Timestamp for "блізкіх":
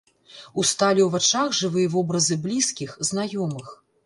2.47-2.97